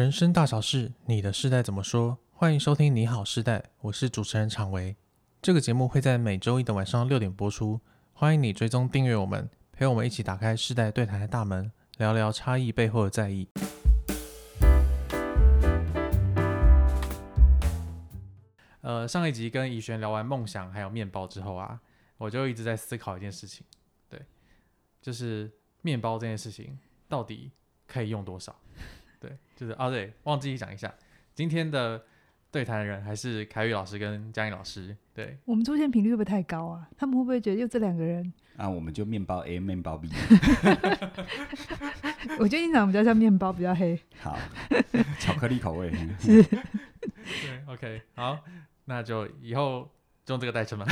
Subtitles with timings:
[0.00, 2.16] 人生大小事，你的世代怎么说？
[2.32, 4.96] 欢迎收听《你好世代》，我是主持人常维。
[5.42, 7.78] 这个节目会在每周一的晚上六点播出，
[8.14, 13.46] 欢迎你追踪订阅我们，陪我们一起打开世代对谈的大门，聊聊差异背后的在意。
[18.80, 21.78] 呃，上一集跟怡璇聊完梦想还有面包之后啊，
[22.16, 23.66] 我就一直在思考一件事情，
[24.08, 24.18] 对，
[25.02, 27.52] 就是面包这件事情到底
[27.86, 28.56] 可以用多少？
[29.20, 30.92] 对，就是啊，对，忘记讲一下，
[31.34, 32.02] 今天的
[32.50, 34.96] 对谈的人还是凯宇老师跟嘉颖老师。
[35.14, 36.88] 对，我们出现频率会不会太高啊？
[36.96, 38.32] 他们会不会觉得就这两个人？
[38.56, 40.08] 啊，我们就面包 A，面包 B。
[42.38, 44.00] 我觉得你长得比较像面包，比较黑。
[44.20, 44.38] 好，
[45.18, 45.92] 巧克力口味。
[46.18, 46.42] 是。
[47.20, 48.38] 对，OK，好，
[48.86, 49.88] 那就以后
[50.24, 50.86] 就用这个代称吧。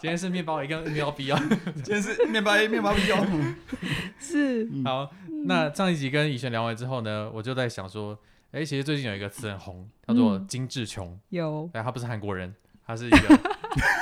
[0.00, 1.42] 今天是面包 A 跟面包 B 啊，
[1.82, 3.54] 今天是面包 A 面包 B 哦。
[4.20, 5.10] 是，好，
[5.46, 8.16] 那上一集跟以轩聊完之后呢，我就在想说，
[8.52, 11.20] 哎、欸，其实最近有一个词很红，叫做精致穷、嗯。
[11.30, 12.54] 有，哎，他不是韩国人，
[12.86, 13.40] 他是一个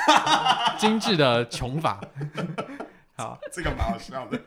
[0.77, 1.99] 精致的穷法。
[3.15, 4.39] 好，这个蛮好笑的。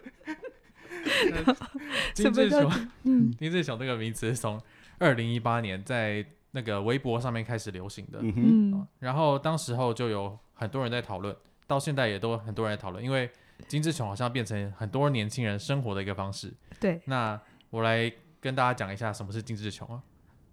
[2.15, 4.61] 精致穷，嗯，精致穷这个名词是从
[4.99, 8.21] 二零一八年在那个微博上面开始流行的。
[8.23, 10.39] 嗯，然后当时候就有。
[10.61, 11.35] 很多人在讨论，
[11.67, 13.31] 到现在也都很多人在讨论，因为
[13.67, 16.53] 精致穷好像变成很多年轻人生活的一个方式。
[16.79, 20.03] 对，那我来跟大家讲一下什么是精致穷啊。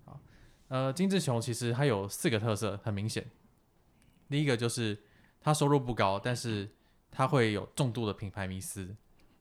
[0.05, 0.19] 好，
[0.69, 3.25] 呃，精致穷其实它有四个特色，很明显。
[4.29, 4.97] 第一个就是
[5.41, 6.69] 他收入不高，但是
[7.11, 8.95] 他会有重度的品牌迷思，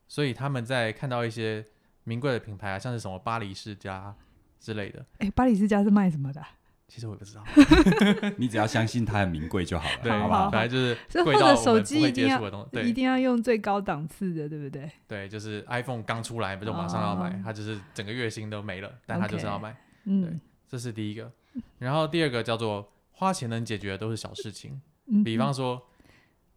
[0.05, 1.65] 所以他们在看到一些
[2.03, 4.13] 名贵的品牌啊，像是什么巴黎世家
[4.59, 5.05] 之类的。
[5.19, 6.45] 哎，巴黎世家是卖什么的？
[6.87, 7.43] 其实我也不知道，
[8.37, 10.49] 你只要相信它很名贵就好了，对，好不好？
[10.49, 14.89] 反正就是贵到我们不会接触的东西，对，一定要用最高档次的，对不对？
[15.05, 21.29] 对，就是 iPhone 刚出来不就马上要买，它就是整个月薪都没了，但它就是要买，对，这是第一个。
[21.77, 24.81] 然后第二个叫做花钱能解决的都是小事情，
[25.25, 25.81] 比方说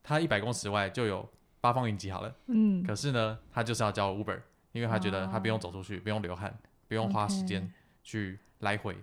[0.03, 1.29] 他一百公尺外就有
[1.61, 4.39] 八方云集好了，嗯，可是呢，他就是要叫 Uber，
[4.71, 6.57] 因为他觉得他不用走出去，不用流汗，
[6.87, 7.69] 不用花时间
[8.05, 8.97] 去来回。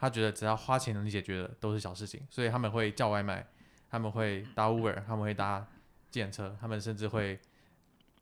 [0.00, 3.46] 他觉得只要花钱能解决的都是小事情，所以他们会叫外卖，
[3.90, 5.68] 他们会搭 Uber，他们会搭
[6.10, 7.38] 计程车，他们甚至会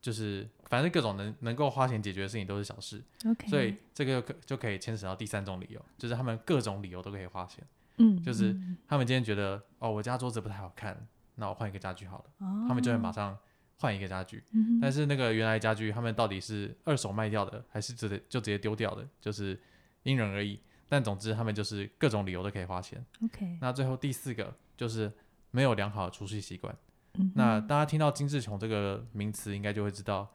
[0.01, 3.01] 就是反正各种能能够花钱解决的事情都是小事。
[3.21, 3.49] Okay.
[3.49, 7.65] 所以这个就可就可以牵扯到第三种理由，就是他们各种理由都可以花钱。
[7.99, 8.57] 嗯，就是
[8.89, 11.07] 他们今天觉得哦，我家桌子不太好看，
[11.37, 13.39] 那我换一个家具好了，哦、他们就会马上
[13.77, 14.43] 换一个家具。
[14.53, 19.61] 嗯、但是那个原来家具，他们到底是二手卖掉的，还是直接就直接丢掉的，就是
[20.03, 20.61] 因人而异。
[20.89, 23.05] 但总之，他们就是各种理由都可以花钱。
[23.23, 25.13] OK，那最后第四个就是
[25.51, 26.75] 没有良好的储蓄习惯。
[27.15, 30.33] 嗯、那大家听到“精致穷”这个名词，应该就会知道，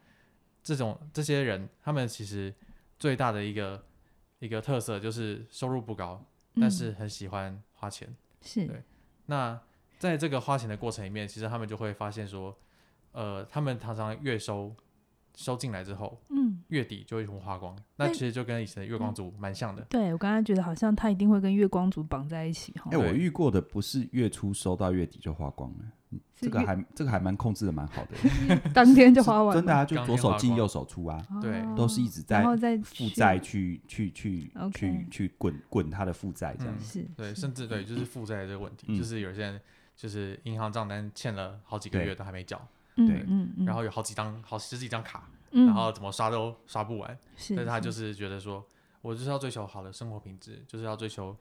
[0.62, 2.53] 这种这些人他们其实
[3.00, 3.84] 最大的一个
[4.40, 6.24] 一个特色就是收入不高，
[6.56, 8.16] 嗯、但是很喜欢花钱。
[8.42, 8.84] 是对。
[9.25, 9.59] 那
[9.97, 12.56] 在这个花钱的过程里面，其实他们就会发现说，
[13.13, 14.75] 呃，他们常常月收。
[15.36, 17.76] 收进来之后，嗯，月底就会全部花光。
[17.96, 19.82] 那其实就跟以前的月光族蛮像的。
[19.90, 22.90] 对，我刚刚觉得好像他一定会跟月光族绑在一起哈。
[22.92, 25.70] 哎，我遇过的不是月初收到月底就花光。
[25.72, 29.56] 了，这个还这个还蛮控制的蛮好的， 当天就花完。
[29.56, 32.44] 真的啊，就左手进右手出啊，对，都是一直在
[32.84, 33.82] 负债去。
[33.88, 36.80] 去去去去滚滚他的负债这样。
[36.80, 39.62] 是，对，甚至对，就是负债这个问题，就是有些人
[39.96, 42.60] 就是银行账单欠了好几个月都还没缴。
[42.96, 47.18] 对，嗯，然后有好几张、好十几张卡，然后怎么刷都刷不完。
[47.36, 48.64] 是，但是他就是觉得说，
[49.02, 51.36] 我就是要追求好的生活品质，就是要追求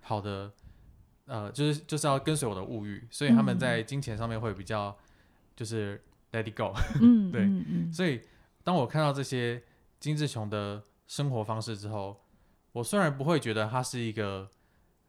[0.00, 0.50] 好的，
[1.26, 4.96] 呃，就是就是要跟随我的物欲，所以他们在金钱上面会比较，
[5.54, 6.02] 就是
[6.32, 6.72] let it go。
[7.00, 8.22] 嗯，对，所以
[8.64, 9.62] 当我看到这些
[10.00, 12.20] 金志雄的生活方式之后，
[12.72, 14.50] 我虽然不会觉得他是一个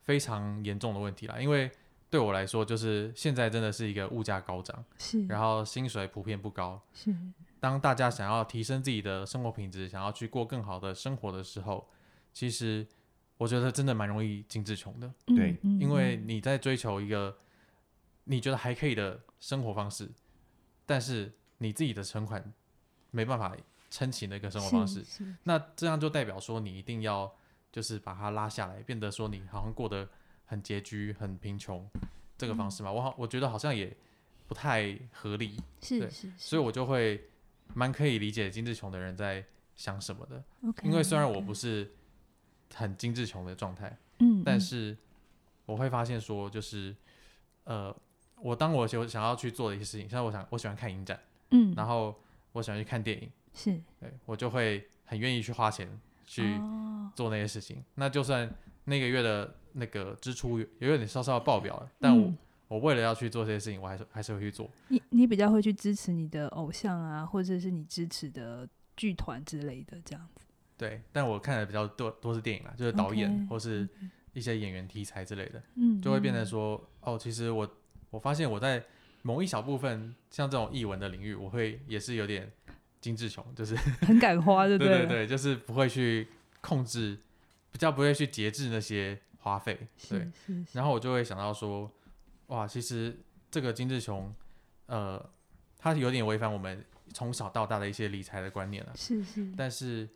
[0.02, 1.72] 非常严重的问题啦，因为。
[2.10, 7.14] 对我来说，就是现在真的是一个物价高涨，是，然后薪水普遍不高，是。
[7.60, 11.90] 当大家想要提升自己的生活品质，想要去过更好的生活的时候，
[12.32, 12.88] 其实
[13.38, 17.38] 我觉得真的蛮容易精致穷的，对，因为你在追求一个
[18.24, 20.10] 你觉得还可以的生活方式，
[20.86, 22.54] 但是你自己的存款
[23.12, 23.54] 没办法
[23.90, 25.04] 撑起那个生活方式，
[25.44, 27.36] 那这样就代表说你一定要
[27.70, 30.08] 就是把它拉下来，变得说你好像过得。
[30.48, 31.88] 很拮据、很贫穷，
[32.38, 33.96] 这个方式嘛，嗯、我好，我觉得好像也
[34.48, 37.30] 不太合理，是对，是是，所以我就会
[37.76, 39.46] 蛮可以理解精致穷的人在
[39.76, 40.44] 想什么的。
[40.64, 41.92] Okay, 因为虽然我不是
[42.74, 44.98] 很精致穷的状态，嗯，但是
[45.66, 46.96] 我会发现说，就是
[47.66, 47.96] 呃，
[48.38, 51.20] 我当我有想要去做的一些事情，像我想我喜欢看影展，
[51.52, 52.18] 嗯，然后
[52.54, 53.72] 我喜欢去看电影，是。
[54.00, 56.58] 对我就会很愿意去花钱去
[57.16, 57.78] 做那些事情。
[57.78, 58.50] 哦、那就算
[58.86, 62.38] 那个月的那个支出有有点稍稍的爆表了，但我、嗯、
[62.68, 64.70] 我为了要去做这些事情，我还是还是会去做。
[64.90, 70.46] 你你比较会去支持你的偶像啊，或者是你支持的剧团之类的这样子。
[70.76, 73.88] 对，但我看的比较多都是电影啦，就是导演 Okay, 或是
[74.34, 77.68] 一些演员题材之类的，嗯，就会变成说，哦，其实我
[78.10, 78.84] 我发现我在
[79.24, 82.52] 某一小部分像这种译文的领域，我会也是有点
[83.02, 85.00] 精致穷，就是很敢花，对不对？
[85.00, 86.28] 对对对，就是不会去
[86.62, 87.18] 控制，
[87.72, 90.30] 比较不会去节制那些花费，对，
[90.74, 91.92] 然后我就会想到说，
[92.48, 93.18] 哇，其实
[93.50, 94.34] 这个金志雄，
[94.88, 95.24] 呃，
[95.78, 96.84] 他有点违反我们
[97.14, 100.08] 从小到大的一些理财的观念了，是是，但是。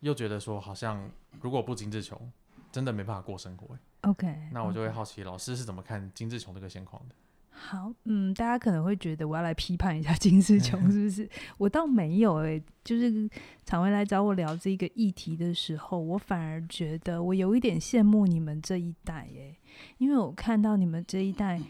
[0.00, 1.10] 又觉得说好像
[1.40, 2.30] 如果不金志雄，
[2.70, 3.76] 真的没办法过生活。
[4.02, 7.14] OK，那我就会好奇老师是怎么看金志雄这个现况的。
[7.58, 11.28] 好，嗯，大家可能会觉得我要来批判一下金丝 琼，是不是？
[11.56, 13.28] 我倒没有诶、欸，就是
[13.64, 19.58] 常威来找我聊这个议题的时候，我反而觉得我有一点羡慕你们这一代诶、欸，
[19.98, 21.60] 因为我看到你们这一代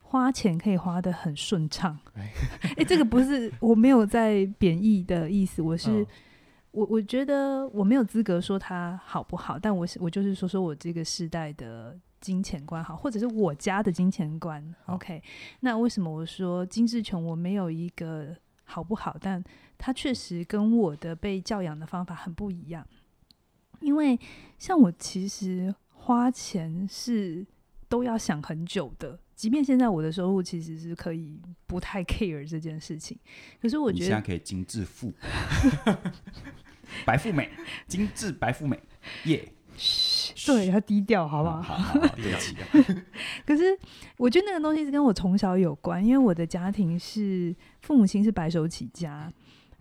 [0.00, 1.98] 花钱可以花得很顺畅。
[2.14, 2.32] 哎、
[2.78, 5.90] 欸，这个不是我没有在贬义的意思，我是。
[6.02, 6.06] 哦
[6.76, 14.74] 我我觉得我没有资格说他好不好，但我我就是说说我这个时代的金钱观好，或者是我家的金钱观。
[14.86, 15.22] OK，
[15.60, 17.24] 那为什么我说金志琼？
[17.24, 19.42] 我没有一个好不好，但
[19.78, 22.84] 他确实跟我的被教养的方法很不一样。
[23.80, 24.18] 因为
[24.58, 27.46] 像我其实花钱是
[27.88, 33.16] 都要想很久的，即便现在我的收入其实是可以不太 care 这件事情，
[33.62, 35.14] 可是我觉得你现在可以精致富。
[37.06, 37.50] 白富美，
[37.86, 38.80] 精致白富美，
[39.24, 39.50] 耶、yeah！
[40.46, 41.60] 对，要低调，好不好？
[41.60, 42.94] 好，好，好， 低调。
[43.44, 43.76] 可是
[44.16, 49.32] 我觉得那个东西是跟我从小有关，因为我的家庭是父母亲是白手起家，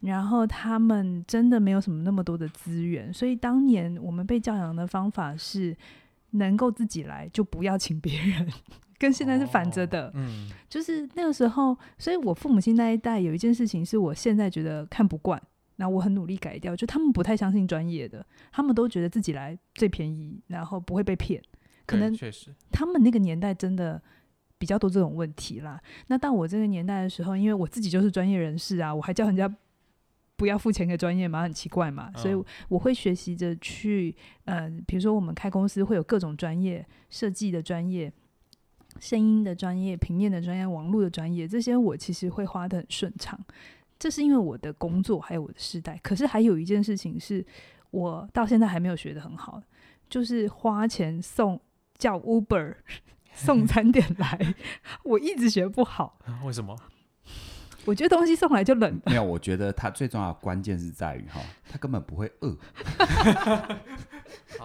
[0.02, 5.76] 然后他们真的没有什么那么多的资源，所以当年我们被教养的方法是
[6.32, 8.48] 能够自己来就不要请别人，
[8.98, 10.08] 跟现在是反着的。
[10.08, 15.42] 哦、嗯，就是那个时候，所以我父母亲那一代有一件事情是我现在觉得看不惯。
[15.78, 21.42] 那我很努力改掉，就他们不太相信专业的，他们都觉得自己来最便宜，然后不会被骗。
[21.86, 24.02] 可能确实，他们那个年代真的
[24.58, 25.80] 比较多这种问题啦。
[26.08, 29.54] 那到我这个年代的时候，因为我自己就是专业人士啊，我还叫人家
[30.36, 32.12] 不要付钱给专业嘛，很奇怪嘛。
[32.16, 38.12] 所以我会学习着去，嗯、呃，比如说我们开公司会有各种专业，设计的专业、
[39.00, 43.40] 声音的专业、平面的专业、网络的专业，这些我其实会花的很顺畅。
[43.98, 47.46] 这是因为我的工作还有我的世代，可是还有一件事情是
[47.92, 49.62] 我到现在还没有学得很好，
[50.10, 51.60] 就是花钱送
[51.98, 52.76] 叫 Uber
[53.34, 54.56] 送 餐点来，
[55.04, 56.20] 我一直学不好。
[56.46, 56.76] 为什么？
[57.86, 59.00] 我觉得东西送来就冷。
[59.06, 61.40] 没有，我觉得它最重要的关键是在于哈，
[61.70, 62.58] 它根本不会饿。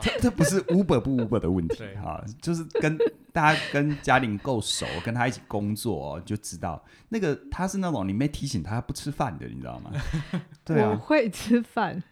[0.00, 2.96] 这这不是 Uber 不 Uber 的问题哈，就是跟
[3.32, 9.90] 大家跟嘉玲够熟，跟他一起工作就知道，那个他是那种你没提醒他不吃饭的，你知道吗？
[10.64, 12.02] 对啊，我会吃饭，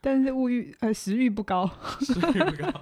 [0.00, 1.70] 但是物欲呃食欲不高。
[2.00, 2.72] 食欲不高。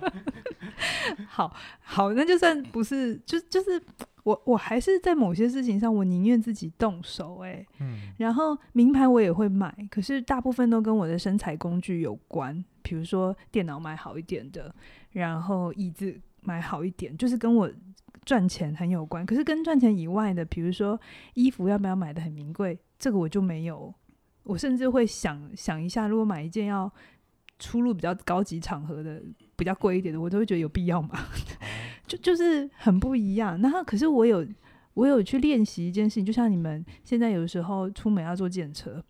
[1.29, 3.83] 好好，那就算不是，就就是。
[4.27, 14.73] 我我还是在某些事情上，我宁愿自己动手哎、欸，嗯，然后名牌我也会买，可是大部分都跟我的身材工具有关，比如说电脑买好一点的，
[15.11, 17.69] 然后椅子买好一点，就是跟我
[18.25, 19.27] 赚钱很有关。
[19.27, 21.01] 可是跟赚钱以外的，比如说
[21.35, 23.93] 衣服要不要买的很名贵，这个我就没有。
[24.45, 26.89] 我甚至会想想一下，如果买一件要
[27.59, 29.21] 出入比较高级场合的，
[29.57, 31.19] 比较贵一点的，我都会觉得有必要吗？
[32.07, 34.47] 就就是很不一样，然后可是我有
[34.95, 39.03] 我有去练习一件事情，就像你们现在有时候出门要坐电车，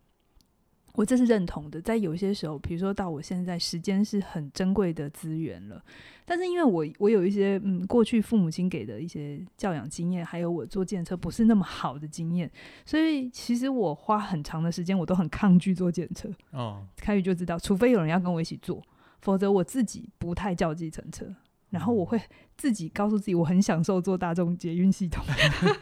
[0.97, 1.81] 我这是认同的。
[1.81, 5.81] 在有些时候，比如说到我现在，时间是很珍贵的资源了，
[6.25, 12.51] 但是因为我我有一些嗯过去父母亲给的一些教养经验，还有我坐计程车不是那么好的经验，
[12.85, 16.31] 所以其实我花很长的时间，我都很抗拒坐计程车。
[16.51, 18.83] 哦，开宇就知道，除非有人要跟我一起做，
[19.21, 21.27] 否则我自己不太叫计程车。
[21.71, 22.19] 然后我会
[22.57, 25.23] 自己告诉自己，我很享受做大众捷运系统，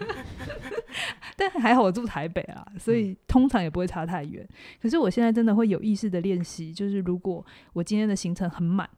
[1.37, 4.47] 但还好我住台北啊，所以通常也不会差太远。
[4.81, 8.89] 可是我现在真的会有意识的练习，就是如果我今天的行程很满，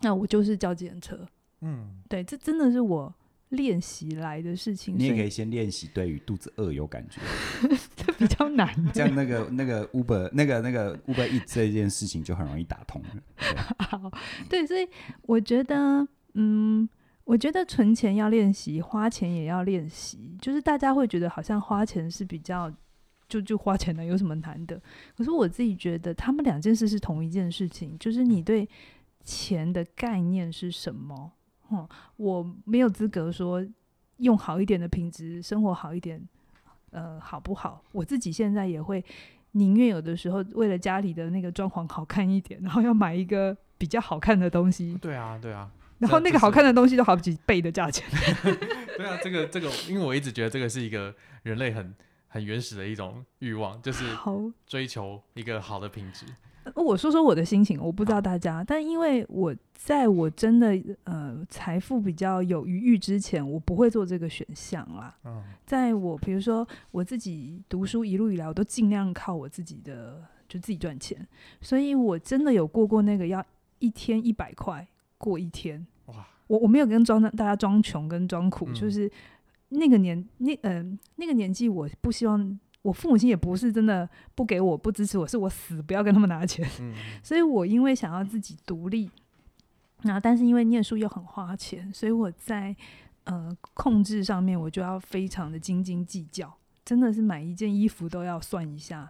[0.00, 1.26] 那我就是叫计程车。
[1.60, 3.14] 嗯，对，这真的是我。
[3.52, 7.20] 练习来的事情，你也可以先练习对于肚子饿有感觉，
[7.94, 8.66] 这比较难。
[8.94, 13.08] 这样那个那个 Uber 那个那个 Uber Eats 这件事情就很容易打通了。
[13.36, 13.54] 对，
[13.84, 14.10] 好，
[14.48, 14.88] 对，所以
[15.26, 16.88] 我觉得，嗯，
[17.32, 20.36] 我觉得存钱要练习，花钱也要练习。
[20.38, 22.70] 就是大家会觉得好像花钱是比较
[23.26, 24.78] 就就花钱了，有什么难的？
[25.16, 28.68] 可是我自己觉得，他们两件事是同一件事情，就是你对
[29.24, 31.32] 钱的概念是什么？
[31.70, 33.66] 嗯，我没有资格说
[34.18, 36.22] 用好一点的品质生活好一点，
[36.90, 37.82] 呃，好不好？
[37.92, 39.02] 我自己现在也会
[39.52, 44.98] 宁愿有的时候为了家里的那个装潢好看一点，然后要买一个比较好看的东西。
[45.00, 45.70] 对啊，对啊。
[46.02, 48.04] 然后那个好看的东西都好几倍的价钱。
[48.98, 51.94] 对啊，这个这个，因为我一直觉得这个是一个人类很
[52.26, 54.04] 很原始的一种欲望，就 是
[54.66, 56.26] 追求一个好的品质。
[56.74, 65.16] 我说说我的心情，我不知道大家，但因为我在我真的呃财富比较有余裕之前，我不会做这个选项啦。
[65.24, 71.26] 嗯，在我比如说我自己读书一路以来，我都尽量靠我自己的就自己赚钱，
[71.60, 73.44] 所以我真的有过过那个要
[73.78, 74.86] 一天一百块
[75.18, 75.84] 过一天。
[76.52, 79.10] 哇，我我没有跟装大家装穷跟装苦，嗯，就是
[79.70, 82.58] 那个年那嗯、呃、那个年纪，我不希望。
[82.82, 86.68] 我父母亲也不是真的不给我不支持我，是我死不要跟他们拿钱。
[86.80, 86.92] 嗯、
[87.22, 89.08] 所以我因为想要自己独立，
[90.02, 92.74] 那但是因为念书又很花钱，所以我在
[93.22, 96.52] 呃控制上面我就要非常的斤斤计较，
[96.84, 99.08] 真的是买一件衣服都要算一下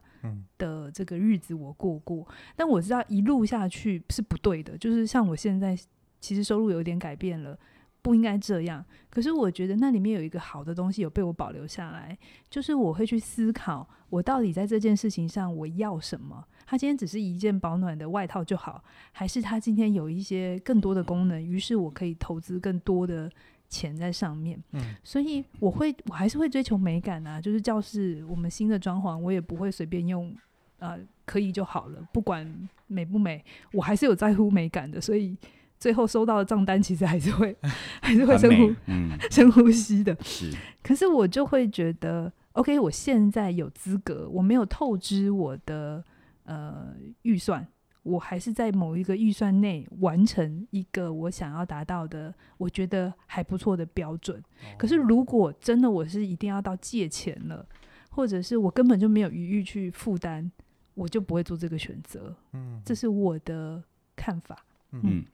[0.58, 2.28] 的这个日子我过过。
[2.54, 5.74] 但我知道一路下去是不对的，就是像我现在
[6.22, 7.58] 其实收入有点改变了。
[8.00, 12.18] 不应该这样，可是我觉得那里面有一个好的东西有被我保留下来，
[12.50, 16.44] 就是我会去思考，我到底在这件事情上我要什么？
[16.66, 21.40] 他今天只是一件保暖的外套就好，还是他今天有一些更多的功能？
[21.40, 23.30] 于是我可以投资更多的
[23.68, 24.60] 钱在上面。
[24.72, 30.34] 嗯，所以我会，我还是会追求美感啊，就是教室我们新的装潢，我也不会随便用，
[30.80, 35.36] 呃，可以就好了，不管美不美，我还是有在乎美感的，所以。
[35.82, 37.56] 最后收到的账单其实还是会，
[38.00, 40.16] 还是会深呼，嗯、 深呼吸的。
[40.22, 40.48] 是，
[40.80, 46.04] 可是我就会觉得，OK，我现在有资格，我没有透支我的
[46.44, 47.66] 呃预算，
[48.04, 54.38] 我还是在某一个预算内完成一个我想要达到的，我觉得还不错的标准。
[54.38, 54.78] 哦。
[54.78, 57.66] 可是如果真的我是一定要到借钱了，
[58.08, 60.48] 或者是我根本就没有余裕去负担，
[60.94, 62.36] 我就不会做这个选择。
[62.52, 63.82] 嗯，这是我的
[64.14, 64.64] 看法。
[64.92, 65.00] 嗯。
[65.02, 65.24] 嗯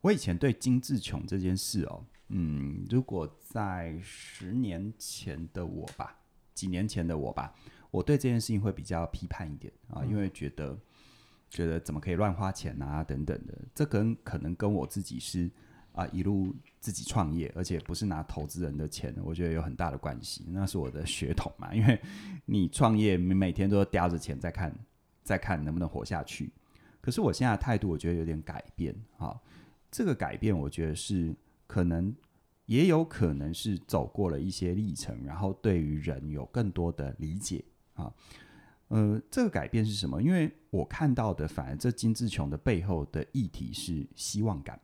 [0.00, 6.18] 我以前对金志琼这件事哦，嗯，如果在十年前的我吧，
[6.54, 7.54] 几年前的我吧，
[7.90, 10.78] 我对这件事情会比较批判一点啊，因为觉得
[11.50, 15.50] 觉得怎么可以乱花钱啊等等的，这跟可能跟我自己是
[15.92, 20.44] 啊一路自己创业，而且不是拿投资人的钱，我觉得有很大的关系。
[20.48, 22.00] 那是我的血统嘛， 因为
[22.44, 24.72] 你创业，你每天都叼着钱在看，
[25.24, 26.52] 在看能不能活下去。
[27.00, 29.34] 可是我现在态度，我觉得有点改变啊。
[29.90, 31.34] 这个改变，我觉得是
[31.66, 32.14] 可能，
[32.66, 37.64] 也有可能是走过了一些历程，然后对于人有更多的理解
[37.94, 38.12] 啊。
[38.88, 40.22] 呃，这个改变是什么？
[40.22, 44.80] 因为我看到的，反而这金志琼的背后的议题是希望感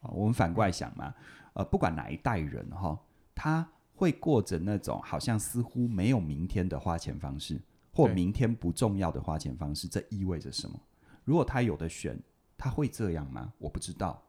[0.00, 0.10] 啊。
[0.10, 1.14] 我们反过来想嘛，
[1.52, 2.98] 呃，不管哪一代人哈，
[3.32, 7.60] 他会过着那种好像似乎没有明天的花钱方式，
[7.92, 10.76] 或明天不重要的花钱方式，这意味着什么？
[11.24, 12.20] 如果他有的选，
[12.58, 13.52] 他会这样吗？
[13.58, 14.20] 我不知道。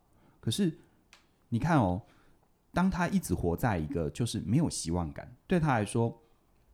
[0.45, 0.71] 可是，
[1.49, 1.99] 你看哦，
[2.71, 6.15] 当他一直活在一个就是没有希望感，对他来说，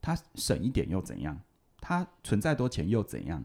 [0.02, 1.40] 他省一点又怎样？
[1.80, 3.42] 他存再多钱又怎样？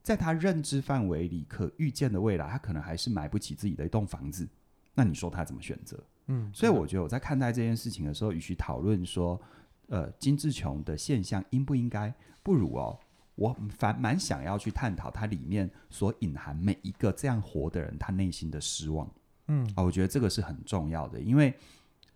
[0.00, 4.48] 在他认知范围里可预见的未来，他可能还是买不起自己的一栋房子。
[4.94, 6.00] 那你说他怎么选择？
[6.26, 9.40] 嗯，所以我觉得我在看待这件事情的时候，与其讨论说，
[9.88, 12.14] 呃，金志琼的现象应不应该，
[12.44, 12.96] 不如哦，
[13.34, 19.10] 我反蛮想要去探讨它里面所隐含每一个这样活的人他内心的失望。
[19.48, 21.54] 嗯，啊，我觉得这个是很重要的，因为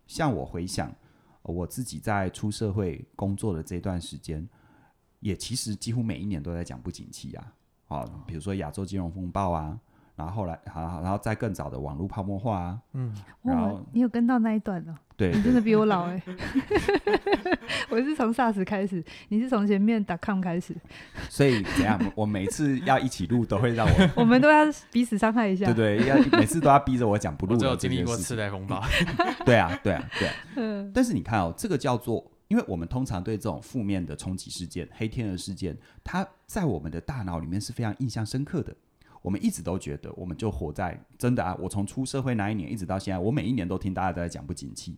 [0.07, 0.95] 像我回想
[1.43, 4.49] 我自己在出社会工作的这段时间，
[5.21, 7.53] 也其实几乎每一年都在讲不景气啊，
[7.89, 9.79] 啊，比如说亚洲金融风暴啊。
[10.19, 14.95] 然后后来，好，然后再更早的网络泡沫化啊，嗯，然后你有跟到那一段哦？
[15.17, 17.59] 对，你真的比我老哎、 欸，
[17.89, 20.75] 我是从 SARS 开始，你是从前面 .com 开始，
[21.29, 22.01] 所以怎样？
[22.17, 27.57] 我每次要一起录，都会让我， 我们都要彼此伤害一下，对对，要每次都要逼着我讲不录。
[27.57, 28.83] 我有经历过次贷风暴，
[29.47, 30.35] 对啊，对啊，对啊。
[30.57, 38.75] 嗯，但是你看哦，这个叫做，因为我们通常对这种负面的冲击事件、黑天鹅事件，它在我们的大脑里面是非常印象深刻的。
[39.29, 41.55] 我们一直都觉得，我们就活在真的啊！
[41.61, 44.97] 我从出社会那一年一直到现在，我每一年都听大家都在讲不景气。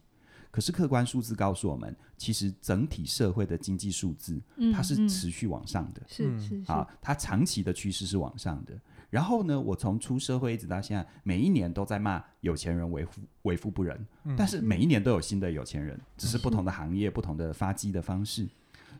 [0.52, 4.40] 可是客观数字告诉我们，其实整体社会的经济数字，
[4.72, 6.00] 它是持续往上的。
[6.06, 8.80] 是是是，啊，它长期的趋势是往上的。
[9.10, 14.06] 然后呢，我从出社会一直到现在，每一年都在骂有钱人为富为富不仁，
[14.36, 18.48] 但是每一年都有新的有钱人，只是不同的行业、不同的发迹的方式。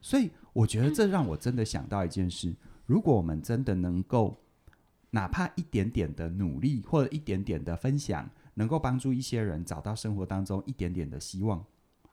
[0.01, 2.53] 所以我觉得这让我真的想到一件事：
[2.87, 4.37] 如果我们真的能够，
[5.11, 11.65] 哪怕一点点的努力或者一点点的分享，能够帮助一些人找到生活当中一点点的希望，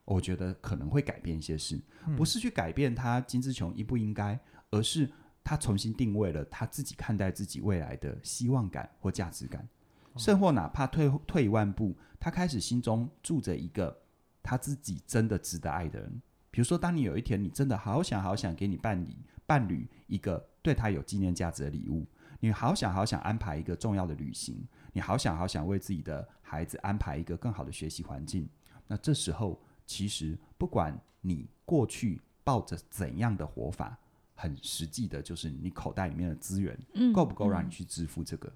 [0.05, 1.79] 我觉得可能会改变一些事。
[2.15, 4.39] 不是去改变他金志琼应不应该，
[4.71, 5.09] 而是
[5.43, 9.67] 他重新定位了他自己看待自己未来的希望感或价值感。
[10.15, 13.95] 甚或哪怕退退一万步，他开始心中住着一个
[14.41, 16.21] 他自己真的值得爱的人。
[16.49, 22.03] 比如说，当你有一天你真的好想好想给你伴侣伴侣一个对他有纪念价值的礼物，
[22.39, 24.63] 你好想好想安排一个重要的旅行，
[24.93, 28.47] 你好想好想为自己的孩子安排一个更好的学习环境。
[28.87, 33.97] 那这时候，其实不管你过去抱着怎样的活法，
[34.35, 36.77] 很实际的就是你口袋里面的资源
[37.13, 38.51] 够不够让你去支付这个。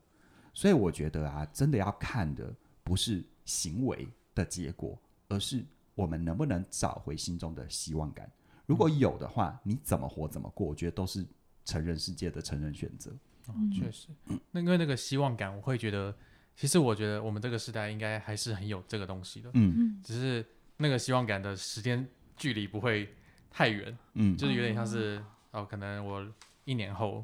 [0.54, 4.98] 所以我觉得啊，真的要看的不是行为的结果，
[5.28, 8.30] 而是我们能不能找回心中的希望感。
[8.66, 11.26] 如果有的话，你怎么活怎么过，我觉得都是
[11.66, 13.12] 成人世界的成人选择。
[13.48, 14.07] 哦，确实，
[14.51, 16.15] 那因为那个希望感，我会觉得，
[16.55, 19.50] 其实我觉得我们这个时代应该还是很有这个东西的。
[19.53, 20.45] 嗯，只是
[20.77, 22.07] 那个希望感的时间
[22.38, 23.13] 距离不会
[23.50, 23.98] 太远。
[24.13, 26.25] 嗯，就是有点像是哦，可能我
[26.65, 27.24] 一年后。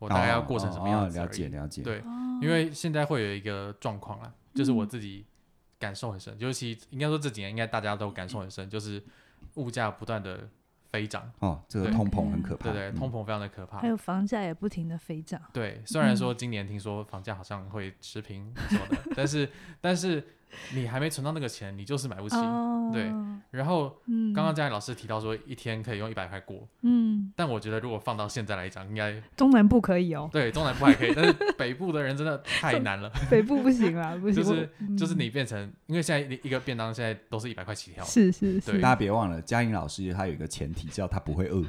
[0.00, 1.18] 我大概要过成什么样子？
[1.18, 1.82] 了解了解。
[1.82, 2.00] 对，
[2.40, 5.26] 因为现在会有一个状况啦，就是我自己
[5.76, 9.02] 感受很深，尤其应该说这几年应该大家都感受很深，就是
[9.54, 10.48] 物价不断的
[10.90, 11.30] 飞涨。
[11.38, 12.70] 哦，这个通膨很可怕。
[12.70, 13.78] 对对，通膨非常的可怕。
[13.78, 15.40] 还有房价也不停的飞涨。
[15.52, 19.48] 对，虽然说今年听说房价好像会持平什么的，但是
[19.80, 20.22] 但是。
[20.74, 22.36] 你还没存到那个钱，你就是买不起。
[22.36, 23.12] Oh, 对，
[23.50, 24.00] 然后
[24.34, 26.66] 刚刚嘉玲老师提到说，一天可以用一百块过。
[26.82, 30.28] 嗯，但我觉得如果放到现在来讲，应该中南部可以哦。
[30.32, 33.10] 对，中南部还可以，但是北部的人真的太难了。
[33.30, 34.42] 北部不行啦，不行。
[34.42, 38.02] 就是就是你变成，因为现在一个便当现在都是一百块起跳。
[38.04, 38.80] 是是是。
[38.80, 41.62] 大家别忘了，佳颖老师他有一个前提，叫他不会饿。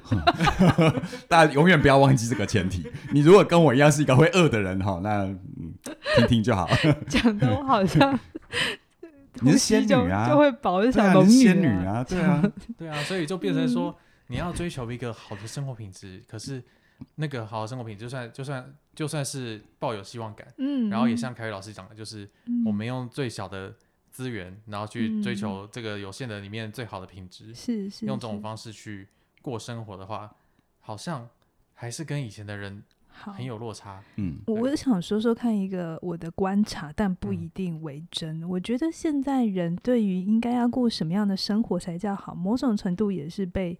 [1.27, 2.89] 大家永远不要忘记这个前提。
[3.11, 5.73] 你如果跟我一样是一个会饿的人哈，那嗯，
[6.15, 6.69] 听听就好。
[7.07, 8.17] 讲的我好像。
[9.41, 13.95] 你是仙女啊，就会保一小龙女仙女啊， 对啊，对啊，所以就变成说，
[14.27, 16.61] 你要追求一个好的生活品质，可是
[17.15, 22.29] 那个好的生活品质，就算就算就算是抱有希望感，嗯，然后也像凯宇老师讲的，就是
[22.65, 23.73] 我们用最小的
[24.11, 29.07] 资源，然后去追求这个有限的里面最好的品质，是是，用这种方式去
[29.41, 30.35] 过生活的话，
[30.79, 31.29] 好像
[31.73, 32.83] 还是跟以前的人。
[33.33, 38.41] 很有落差，嗯，我想说说看一个我的观察，但不一定为真。
[38.41, 43.79] 嗯、我觉得现在人对于应该要过什么样的生活才叫好，某种程度也是被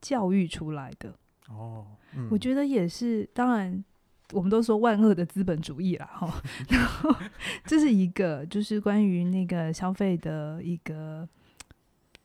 [0.00, 1.14] 教育出来的。
[1.48, 3.28] 哦，嗯、我觉得也是。
[3.34, 3.84] 当然，
[4.32, 6.42] 我们都说万恶的资本主义啦，哈。
[6.70, 7.14] 然后
[7.64, 11.28] 这是一个，就是关于那个消费的一个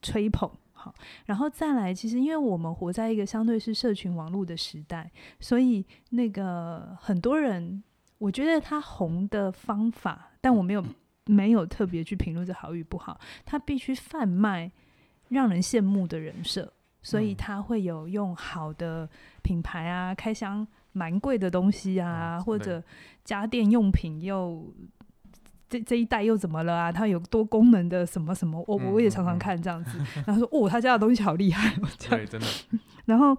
[0.02, 0.50] 吹捧。
[0.78, 0.94] 好，
[1.26, 7.84] 然后再来，其实因为我们活在一个相对是社群网络的时代，所以那个很多人，
[8.20, 10.86] 我觉得他红的方法，但我没有
[11.26, 14.72] 没有特别去评论这好与不好，他必须贩卖
[15.30, 19.10] 让人羡慕的人设，所以他会有用好的
[19.42, 22.84] 品牌啊，开箱蛮贵的东西啊，或者
[23.24, 24.72] 家电用品又。
[25.70, 26.92] 这这一代又怎么了啊？
[26.92, 28.64] 它有多功能的什么什么？
[28.68, 32.48] 我我也常常看这样子，嗯嗯嗯、然后说哦，他家的东西好厉害哦，这样对，真的。
[33.06, 33.38] 然后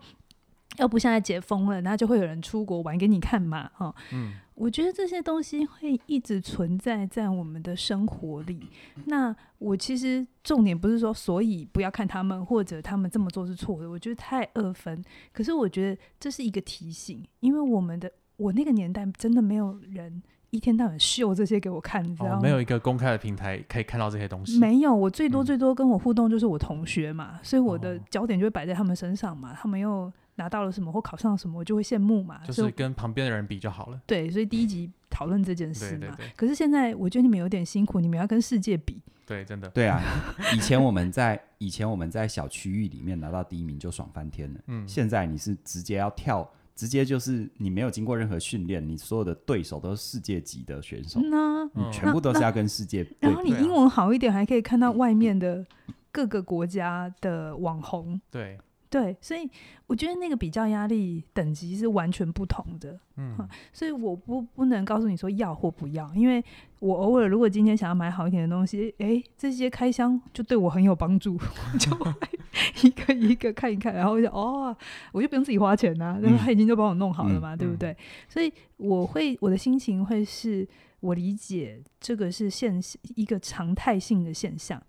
[0.77, 3.95] 要不现在解封了，那就会有人出国玩给你看嘛，哈、哦。
[4.13, 4.35] 嗯。
[4.55, 8.69] 我觉得这些东西会一直存在在我们的生活里。
[9.05, 13.89] 那我其实重点不是说，所以不要看他们，或者他们这么做是错的。
[13.89, 15.01] 我觉得太二分。
[15.33, 20.21] 可是我觉得这是一个提醒，因为我们的我那个年代真的没有人。
[20.51, 22.37] 一天到晚秀这些给我看，你知道吗？
[22.39, 24.59] 哦，没有一个公开的平台可以看到这些东西。
[24.59, 29.55] 没有，我最多最多跟我互动就是我同学嘛，嗯、所以我的焦点就会摆在他们身上嘛。
[29.61, 32.41] 他们又拿到了什么或考上了什么，我就会羡慕嘛。
[32.47, 34.01] 就是跟旁边的人比就好了。
[34.07, 36.01] 对，所以第一集讨论这件事嘛。
[36.01, 36.33] 对对对。
[36.35, 39.03] 可是现在我觉得你们有点辛苦，你们要跟世界比。
[39.27, 39.69] 对，真的。
[39.69, 40.01] 对啊，
[40.57, 44.61] 以前我们在以前我们在小区域里面拿到第一名就爽翻天了。
[44.69, 44.89] 嗯。
[44.89, 46.49] 现在你是直接要跳。
[46.79, 53.05] 直接就是你没有经过任何训练，你所有的对手都是世界级的选手，那你全部都是要跟世界。
[53.19, 55.67] 然后你英文好一点，还可以看到外面的
[56.13, 58.21] 各个国家的网红。
[58.31, 58.57] 对。
[58.91, 59.49] 对，所以
[59.87, 63.37] 我觉得那个比较压力等级是完全不同的，嗯，
[63.73, 66.43] 所以我不不能告诉你说要或不要，因为
[66.79, 71.39] 我偶尔如果今天想要买好一点的东西，诶，这些开箱就对我很有帮助，
[71.79, 72.13] 就会
[72.83, 74.75] 一个一个看一看，然后就哦，
[75.13, 77.95] 我就不用自己花钱呐，然后他已经就帮我弄好了嘛，嗯、对不对？
[78.27, 80.67] 所以我会我的心情会是
[81.01, 82.81] 我理解这个是现
[83.17, 84.83] 一个常态性的现象。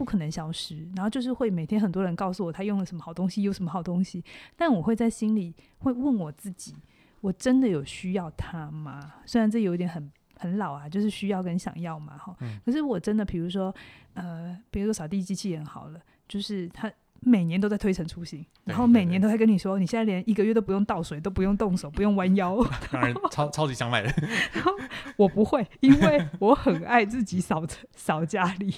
[0.00, 4.24] 不可能消失，然后就是会每天很多人告诉我他用了什么好东西，有什么好东西，
[4.56, 6.74] 但我会在心里会问我自己，
[7.20, 9.12] 我真的有需要它吗？
[9.26, 13.74] 虽然这有点很很老啊，就是需要跟想要嘛，哈、嗯，可是我真的，比如说，
[14.14, 16.90] 呃，比如说扫地机器人好了，就是它。
[17.22, 22.56] 每年都在推陈出新，然后每年都在跟你说，你现在连一个月都不用倒水，都不用动手，不用弯腰，
[22.90, 24.08] 让人超超级想买的。
[24.54, 24.72] 然 后
[25.18, 27.62] 我不会，因为我很爱自己扫
[27.94, 28.74] 扫家里，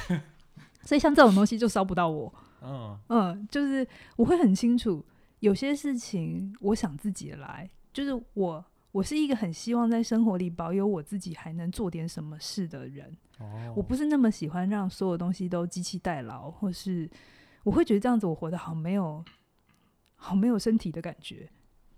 [0.86, 2.32] 所以像这种东西就烧不到我。
[2.62, 5.04] 嗯嗯，就是我会很清楚，
[5.40, 13.14] 有些事情我想自己来，就是我我是一个很希望在生活里保有我自己还能做点什么事的人。
[13.38, 17.10] 哦，我不是那么喜欢让所有东西都机器代劳，或是。
[17.62, 19.24] 我会觉得这样子我活得好没有，
[20.14, 21.50] 好没有身体的感觉，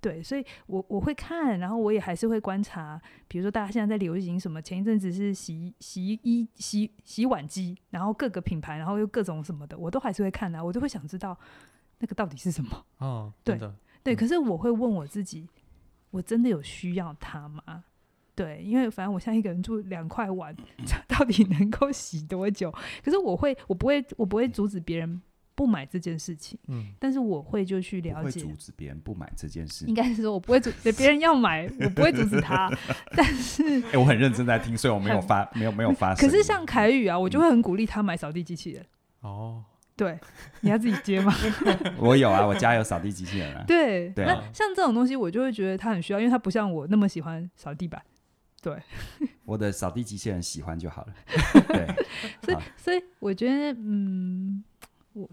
[0.08, 11.38] 对，所以我我会看，然后我也还是会观察，比如说大家现在在流行什么，前一阵子是洗洗衣洗洗碗机，然后各个品牌，然后又各种什么的，我都还是会看的，我都会想知道
[11.98, 12.86] 那个到底是什么。
[12.98, 13.60] 哦，对
[14.02, 15.46] 对，可是我会问我自己，
[16.10, 17.84] 我真的有需要它吗？
[18.34, 20.56] 对，因为反正我现在一个人住两块碗，
[21.06, 22.72] 到底能够洗多久？
[23.04, 25.20] 可是我会，我不会，我不会阻止别人。
[25.58, 29.84] 不买这件事情，嗯，但是我会就去了解，阻止别人不买这件事。
[29.86, 32.70] 应该是说，我不会阻止别人要买， 我不会阻止他。
[33.10, 36.14] 但是，哎、欸，我很认真在听，所以我没有发，没有没有发。
[36.14, 38.86] 可是像凯宇啊，我就会很鼓励他买扫地机器人。
[39.22, 39.64] 哦，
[39.96, 40.16] 对，
[40.60, 41.34] 你要自己接吗？
[41.98, 43.64] 我有啊，我家有扫地机器人啊。
[43.66, 48.00] 对，对那像这种东西，我就会觉得他很需要，因为他不像我那么喜欢扫地板。
[48.62, 48.76] 对，
[49.44, 51.14] 我的扫地机器人喜欢就好了。
[51.68, 51.86] 对，
[52.42, 54.62] 所以所以我觉得，嗯。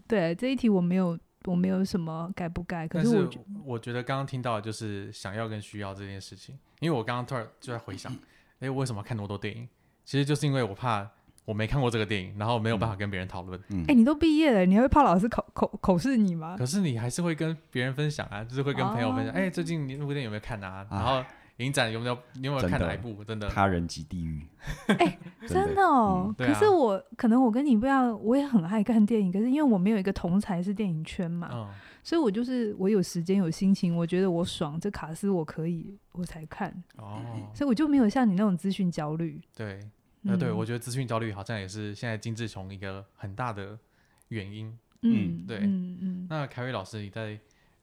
[0.07, 2.87] 对这一题我没有，我没有什么该不该。
[2.87, 8.15] 可是我觉得，我觉得刚刚听到的就是想要跟需要这件事情，因为我刚刚突然就在回想，
[8.59, 9.67] 哎，为什么看那么多电影？
[10.03, 11.09] 其实就是因为我怕
[11.45, 13.59] 我没看过这个电影，然后没有办法跟别人讨论。
[13.87, 16.55] 哎，你都毕业了，你还会怕老师口口口试你吗？
[16.57, 19.33] 可是你还是会跟别人分享啊，就是会跟朋友分享。
[19.33, 20.87] 哎，最近你那部电影有没有看啊？
[20.89, 21.23] 然后。
[21.57, 22.17] 影展有没有？
[22.33, 23.23] 你有没有看哪一部？
[23.23, 24.45] 真的，他人及地狱。
[24.87, 26.33] 哎， 真的哦。
[26.37, 29.31] 可是我可能我跟你不一样，我也很爱看电影。
[29.31, 36.71] 可是因为我没有一个同才是电影圈嘛，所以我就是我有时间有心情，我觉得我爽，这卡司我可以，我才看。
[36.97, 37.21] 哦。
[37.53, 39.39] 所以我就没有像你那种资讯焦虑。
[39.55, 39.79] 对，
[40.21, 43.79] 那，对，我觉得资讯焦虑好像也是现在金志雄一个很大的
[44.27, 44.77] 原因。
[45.03, 46.27] 嗯，对，嗯嗯。
[46.29, 47.39] 那凯瑞老师，你在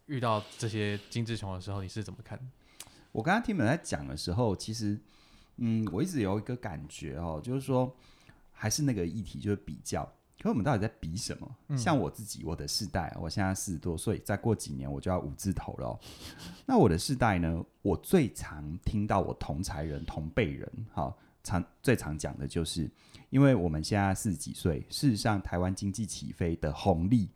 [0.07, 2.39] 遇到这些金志雄的时候，你是怎么看？
[3.13, 4.99] 我刚刚听你们在讲的时候，其实，
[5.59, 7.95] 嗯，我一直有一个感觉哦，就是说，
[8.51, 10.03] 还是那个议题，就是比较。
[10.39, 11.57] 可是我们到底在比什么？
[11.69, 16.01] 嗯、像我自己，我的世代，我现在四十多岁，再过几年我就要五字头了、哦。
[16.67, 17.65] 那我的世代呢？
[17.83, 22.91] 我最常听到我同才人、同辈人，好，常最常讲的就是，
[23.31, 27.29] 因为我们现在四十几岁，事实上，台湾经济起飞的红利。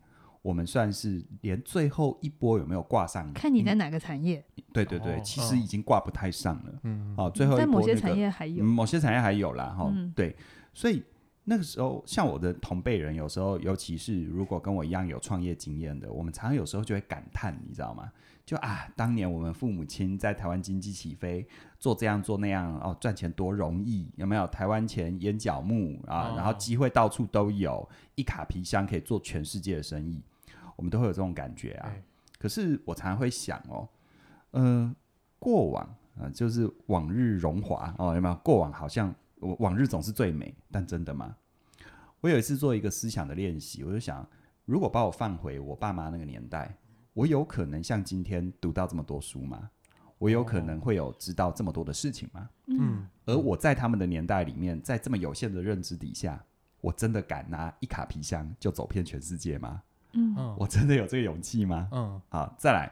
[0.47, 3.29] 我们算是连最后一波有没有挂上？
[3.33, 4.41] 看你在哪个产业。
[4.71, 6.79] 对对对，其实已经挂不太上了。
[6.83, 9.75] 嗯，哦，最后一波、那个、在某些产业还有，某些产业还有啦。
[9.77, 10.33] 哈、嗯，对，
[10.73, 11.03] 所以
[11.43, 18.09] 那个时候，像我的同辈人，有时候，尤其是如果跟我一样有创业经验的，我们常常有时候就会感叹，你知道吗？
[18.45, 21.45] 就啊，当年我们父母亲在台湾经济起飞，
[21.77, 24.47] 做这样做那样，哦，赚钱多容易，有没有？
[24.47, 30.21] 台湾钱眼角目啊，哦、然后机会到处都有，一卡皮箱可以做全世界的生意。
[30.77, 31.91] 我们都会有这种感觉啊，
[32.39, 33.89] 可是我常常会想哦，
[34.51, 34.95] 呃，
[35.39, 35.83] 过往
[36.15, 38.35] 啊、呃，就是往日荣华哦，有没有？
[38.35, 39.13] 过往好像
[39.59, 41.35] 往日总是最美，但真的吗？
[42.21, 44.25] 我有一次做一个思想的练习，我就想，
[44.65, 46.77] 如果把我放回我爸妈那个年代，
[47.13, 49.69] 我有可能像今天读到这么多书吗？
[50.19, 52.49] 我有可能会有知道这么多的事情吗？
[52.67, 56.43] 嗯，而我在他们的年代里面，在这么有限的认知底下，
[56.81, 59.83] 我真的敢拿一卡皮箱就走遍全世界吗？
[60.13, 61.87] 嗯，我真的有这个勇气吗？
[61.91, 62.91] 嗯，好，再来，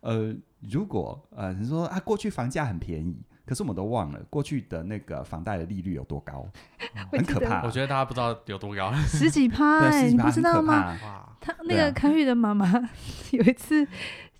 [0.00, 6.46] 呃，如果呃，你说啊，过去房价很便宜，可是我们都忘了过去的那个房贷的利率有多高，
[7.10, 7.62] 很可怕。
[7.64, 10.96] 我觉得大家不知道有多高，十几趴，欸，你不知道吗？
[11.40, 12.66] 他那个康玉的妈妈
[13.32, 13.86] 有一次，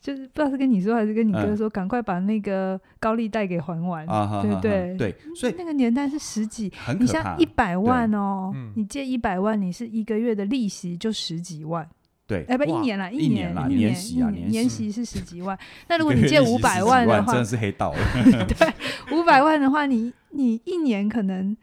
[0.00, 4.06] 就是不知道是跟你说还是跟你哥说，赶快把那个高利贷给还完，
[4.40, 4.96] 对不对？
[4.96, 11.88] 对，所以那个年代是十几，你像一百万哦，你借一百万，你是一个月的利息就十几万。
[12.32, 15.58] 对，哎，不，一年了，一年了，年息啊，年息是十几万。
[15.88, 17.98] 那如果你借 五百万的话，真的是黑道了。
[18.48, 18.72] 对，
[19.14, 21.54] 五百万的话，你你一年可能，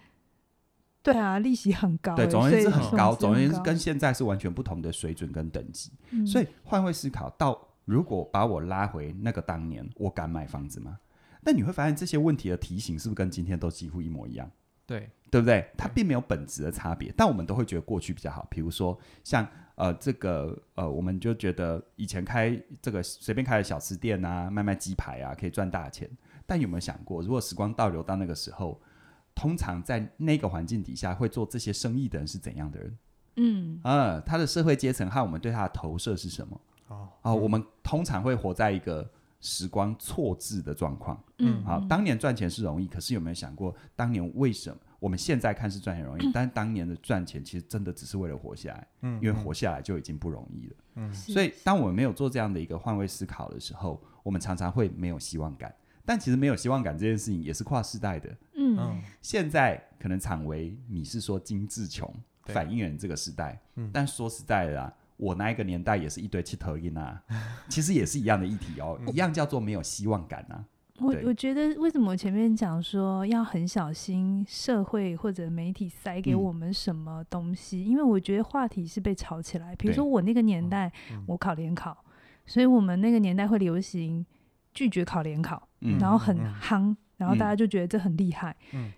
[1.01, 2.15] 对啊，利息很高。
[2.15, 5.91] 对，总而言之很高，总而言之跟现在是完全不同的水准跟等级。
[6.23, 10.99] 所以换位思考，到如果把我拉回那个当年，我敢买房子吗？
[11.41, 14.51] 那你会发现这些问题的提醒是不是跟今天都几乎一模一样？
[14.85, 15.65] 对，对不对？
[15.77, 18.45] 它并没有本质的差别，但我们都会觉得过去比较好。
[18.49, 19.47] 比如说像
[19.79, 26.09] 呃这个呃，我们就觉得以前开这个随便开的小吃店啊，卖卖鸡排啊，可以赚大钱。
[26.45, 28.81] 但有没有想过，如果时光倒流到那个时候，
[29.33, 32.97] 通常在那个环境底下会做这些生意的人是怎样的人？
[33.37, 36.59] 嗯，呃，他的社会阶层和我们对他的投射是什么？
[36.89, 41.23] 哦，哦，我们通常会活在一个时光错置的状况。
[41.37, 48.87] 嗯，好，当年赚钱是容易，可是有没有想过，当年为什么我们现在看是赚钱容易，嗯、但是当年的赚钱其实真的只是为了活下来。
[49.01, 50.75] 嗯，因为活下来就已经不容易了。
[50.95, 55.73] 嗯，所以当我们没有做这样的一个换位思考的时候，我们常常会没有希望感。
[56.05, 58.35] 但其实没有希望感这件事情也是跨世代的。
[58.55, 62.11] 嗯，现在可能场为你是说精致穷，
[62.45, 63.61] 反映人这个时代。
[63.75, 67.23] 嗯，但说实在的啊，我那一个年代也是一堆七头音啊，
[67.69, 70.65] 其实也是一样的议题哦，一样叫做没有希望感啊。
[71.01, 79.75] 我我觉得为什么我前面讲说要很小心社会或者媒体塞给我们什么东西，因为我觉得话题是被炒起来。
[79.75, 80.91] 比如说我那个年代，
[81.25, 81.97] 我考联考，
[82.45, 84.25] 所以我们那个年代会流行。
[84.71, 88.55] 拒绝考联考，嗯、然后很夯，嗯、然后大家就觉得这很厉害。
[88.71, 88.91] 嗯、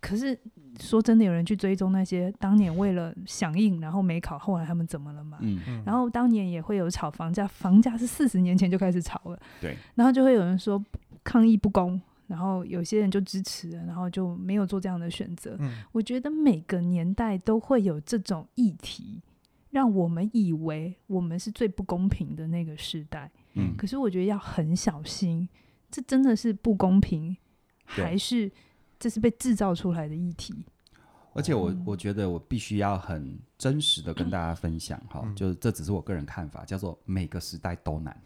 [0.00, 0.36] 可是
[0.80, 5.36] 说真的，有人去追踪那些当年为了响应，然后没考，后来他们怎么了嘛？
[5.42, 9.38] 嗯嗯、然后当年也会有炒房价，房价是四十年前就开始炒了。
[9.60, 9.76] 对。
[9.94, 10.82] 然后就会有人说
[11.24, 15.56] 抗议不公，然后有些人就支持了，然后就没有做这样的选择。
[15.60, 19.22] 嗯、我觉得每个年代都会有这种议题，
[19.70, 23.30] 让我们以为我们是最不公平的那个时代。
[23.54, 25.48] 嗯，可是我觉得要很小心，
[25.90, 27.36] 这真的是不公平，
[27.84, 28.50] 还是
[28.98, 30.54] 这是被制造出来的议题？
[31.32, 38.20] 而且我我觉得我必须要很真实的跟 大家分享哈，嗯、就是这只是我个人看法，叫做每个时代都难，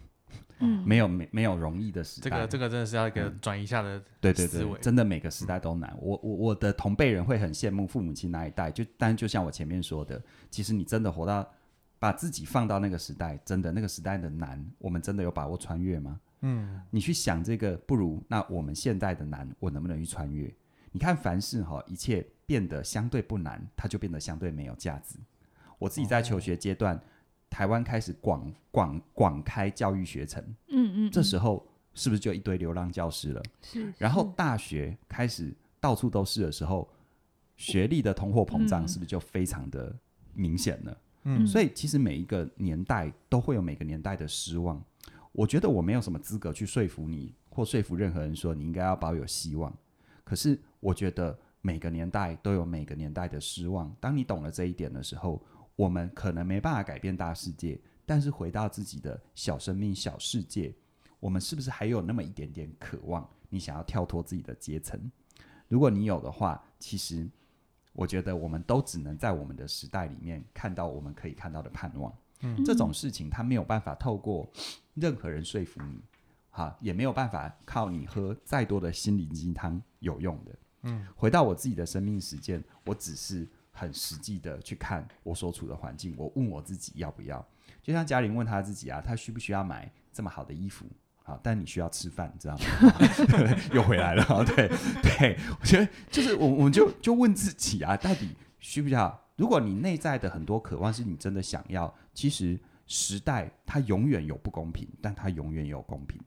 [0.64, 5.94] 嗯，没有没没有容易的时代，这个这个真的是要一个转移下的、嗯、对对对，真的每个时代都难。
[6.00, 11.48] 我我我的同辈人会很羡慕父母亲那一代，就但就像我前面说的，其实你真的活到。
[11.96, 16.20] 把自己放到那个时代，真的那个时代的难，我们真的有把握穿越吗？
[16.42, 20.52] 嗯，你去想这个，不如那我们现在的难，我能不能去穿越？
[20.92, 25.16] 你看，凡事哈，一切变得相对不难，它就变得相对没有价值。
[25.78, 27.00] 我自己在求学阶段，哦、
[27.54, 31.64] 台湾开始广广广开教育学程，嗯，嗯嗯，这时候
[31.94, 33.40] 是不是就一堆流浪教师了？
[33.62, 33.94] 是，是。
[33.96, 36.88] 然后大学开始到处都是的时候，
[37.54, 39.94] 学历的通货膨胀是不是就非常的
[40.32, 40.98] 明显了？
[41.22, 44.82] 嗯，所以其实每一个年代都会有每个年代的失望。
[45.30, 49.72] 我觉得我没有什么资格去说服你或说服任何人说你应该要保有希望。
[50.24, 53.94] 可是我觉得每个年代都有每个年代的失望。
[54.00, 55.40] 当你懂了这一点的时候，
[55.76, 60.74] 我们可能没办法改变大世界，但是回到自己的小生命、小世界，
[61.20, 63.28] 我们是不是还有那么一点点渴望？
[63.48, 65.00] 你想要跳脱自己的阶层？
[65.68, 67.28] 如果你有的话，其实。
[67.96, 72.12] 我觉得我们都只能在我们的时代里面看到我们可以看到的盼望。
[72.40, 74.50] 嗯，这种事情他没有办法透过
[74.94, 76.00] 任何人说服你，
[76.50, 80.58] 哈，也没有办法靠你喝再多的心灵鸡汤有用的。
[80.82, 87.44] 嗯，回到我自己的生命实践，我只是很实际的去看我所处的环境，我问我自己要不要，
[87.82, 90.86] 就像嘉玲问他自己啊，他需不需要买这么好的衣服？
[91.24, 92.64] 好，但你需要吃饭，知道吗？
[93.74, 94.24] 又回来了。
[94.44, 94.68] 对
[95.02, 99.20] 对，我觉得就是我，我们就就问自己啊，到底需不需要？
[99.36, 106.20] 如果你内在的很多渴望是你真的想要，其实时代它永远有不公平，但它永远有公平。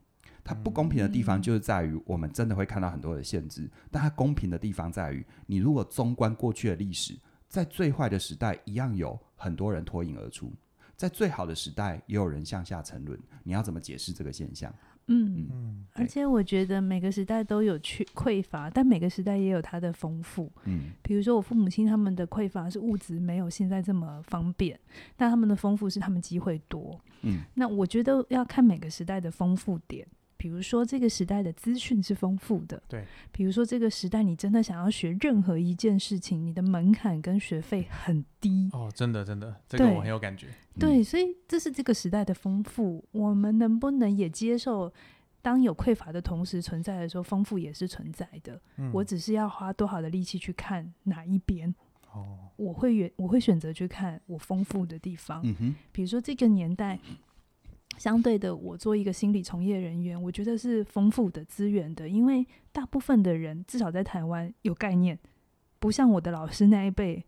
[0.43, 7.15] 它不公平的地方就是在于我们真的会看到很多的限制，但它公平的地方在于，你如果纵观过去的历史，
[7.47, 10.51] 在最坏的时代一样有很多人脱颖而出。
[10.95, 13.19] 在最好的时代，也有人向下沉沦。
[13.43, 14.73] 你要怎么解释这个现象？
[15.09, 20.51] 嗯嗯，而且我觉得每个时代都有缺匮乏，但每个时代也有它的丰富。
[20.65, 24.77] 嗯，比如说我父母亲他们的匮乏是物质没有现在这么方便，
[25.15, 26.99] 但他们的丰富是他们机会多。
[27.21, 30.05] 嗯，那我觉得要看每个时代的丰富点。
[30.37, 32.81] 比如说，这个时代的资讯是丰富的。
[32.87, 33.03] 对。
[33.31, 38.69] 比如说，这个时代你真的想要学任何一件事情，你的门槛跟学费很低。
[38.71, 40.47] 哦，真的，真的，这个我很有感觉。
[40.79, 43.03] 对，对，所以这是这个时代的丰富。
[43.11, 44.93] 我们能不能也接受，
[45.41, 48.61] 当有匮乏的同时存在的时候，丰富也是存在的？
[48.77, 48.91] 嗯。
[48.93, 51.73] 我只是要花多少的力气去看哪一边？
[52.13, 52.37] 哦。
[52.57, 55.41] 我会选，我会选择去看我丰富的地方。
[55.43, 55.75] 嗯哼。
[55.91, 56.99] 比如说这个年代。
[57.97, 65.17] 相对的，我做一个心理从业人员，我觉得是丰富的资源的，因为大部分的人至少在台湾有概念，
[65.79, 67.25] 不像我的老师那一辈，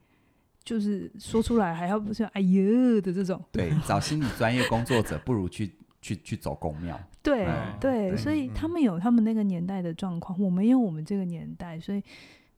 [0.64, 3.44] 就是说出来还要不是哎呦的这种。
[3.52, 7.00] 对，找心理专业工作者不如去去去走公庙。
[7.22, 12.02] 对、嗯、对，对，所以他们有他们那个年代的状况，我们有我们这个年代，所以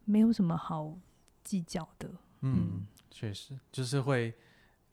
[0.06, 0.96] 没有什么好
[1.44, 2.10] 计较的。
[2.42, 4.34] 嗯，确、嗯、实就是会，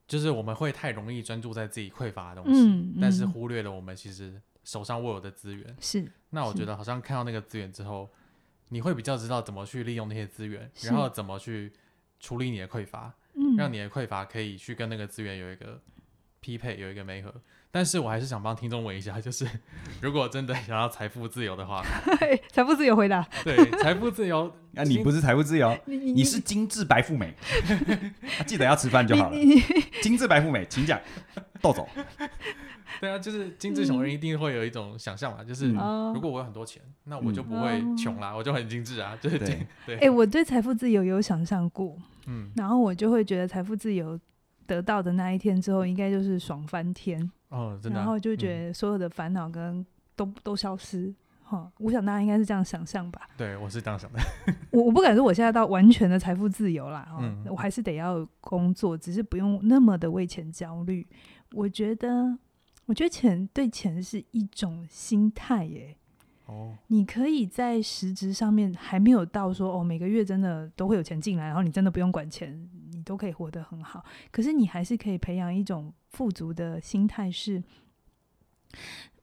[0.08, 5.76] 就是我们会太容易专注在自己匮乏的东西，嗯嗯、但是忽略了我们其实手上握有的资源。
[5.78, 8.08] 是，那我觉得好像看到那个资源之后，
[8.70, 11.70] 你会比较知道怎么去利用那些资源，然后怎么去
[12.18, 15.80] 处理你的匮乏，嗯、让你的匮乏可以去跟那个资源有一个
[16.40, 17.32] 匹配，有一个媒合。
[17.70, 19.46] 但是我还是想帮听众问一下，就是
[20.00, 21.84] 如果真的想要财富自由的话，
[22.50, 27.34] 财富自由回答，对，财富自由，那、啊、你不是财富自由，你，你，你是精致白富美，
[28.40, 29.36] 啊、记得要吃饭就好了。
[30.02, 31.00] 精致白富美，请讲，
[31.60, 31.86] 豆总。
[33.00, 35.68] 对啊，就是精致穷人一定会有一种想象嘛，嗯、就是
[36.14, 39.66] 如果我有很多钱，嗯、那我就不会穷啦，嗯、我就很精致啊，就是对。
[39.86, 44.18] 对，哎、欸，我对财富自由有想象过，嗯，然后我就会觉得财富自由
[44.66, 47.30] 得到的那一天之后，应该就是爽翻天。
[47.50, 49.84] 哦，真的、啊，然后就觉得所有的烦恼跟
[50.16, 51.14] 都、嗯、都消失，
[51.48, 53.22] 哈，我想大家应该是这样想象吧。
[53.36, 54.20] 对，我是这样想的。
[54.70, 61.06] 我我不敢说我现在到完全的财富自由啦，嗯，我还是得要工作，只是不用那么的为钱焦虑。
[61.52, 62.38] 我觉得，
[62.84, 65.96] 我觉得钱对钱是一种心态耶。
[66.44, 74.04] 哦，你可以在实质上面还没有到说哦，每个月真的都会有钱进来，然后你真的不用管钱，你都可以活得很好。
[74.30, 77.62] 可是你还是可以培养一种富足的心态，是，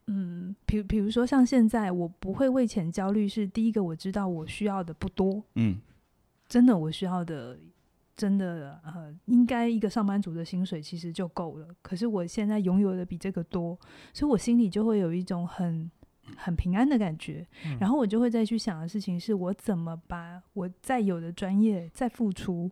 [0.08, 5.78] 嗯，比比如说像现在，我不会为钱焦虑，是第一个我知道我需要的不多，嗯，
[6.48, 7.58] 真的我需要的，
[8.16, 11.68] 真的呃，应该一个上班族的薪水其实就够了。
[11.82, 13.78] 可是我现在拥有的比这个多，
[14.14, 15.90] 所以我心里就会有一种很。
[16.36, 22.68] 很平安的感觉，嗯、然后我就会再去想的事情是我怎么把我再有的专业再付出，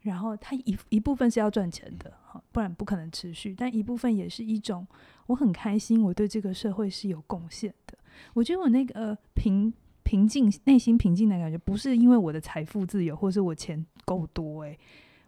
[0.00, 2.10] 然后它一一部分是要赚钱的，
[2.52, 3.54] 不然不可能持续。
[3.56, 4.86] 但一部分也是一种
[5.26, 7.98] 我很开心，我对这个社会是有贡献的。
[8.34, 14.62] 我觉得我那个、呃、平平静内心平静的感觉，不是因为我的财富自由，或是我钱够多。
[14.62, 14.78] 诶，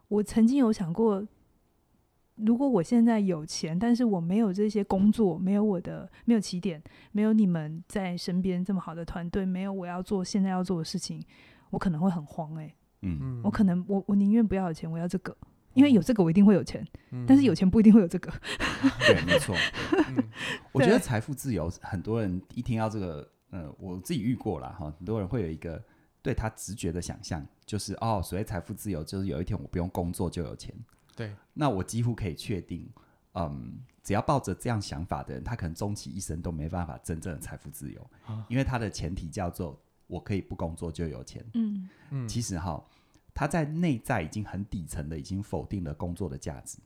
[0.09, 1.27] 我曾经有想过。
[2.37, 11.25] 如果我现在有钱，但是我没有这些工作，没有我的没有起点，没有你们在身边这么好的团队，没有我要做现在要做的事情，
[11.71, 12.75] 我可能会很慌诶、
[13.43, 15.35] 我可能我我宁愿不要有钱，我要这个，
[15.77, 18.33] 因为有这个我一定会有钱，嗯、但是有钱不一定会有这个。
[19.07, 19.55] 对，没错。
[20.09, 20.17] 嗯、
[20.73, 25.81] 我觉得财富自由，很多人一听到这个，呃，我自己遇过了哈，很多人会有一个
[26.23, 30.75] 对他直觉的想象，就是哦，所谓财富自由，就是有一天我不用工作就有钱。
[31.15, 32.89] 对，那我几乎可以确定，
[33.35, 41.45] 嗯，只要抱着这样想法的人，他可能终其一生都没办法真正的财富自由，啊、因为他的前提叫做我可以不工作就有钱。
[41.55, 42.83] 嗯嗯，其实哈，
[43.37, 46.79] 他在内在已经很底层的已经否定了工作的价值。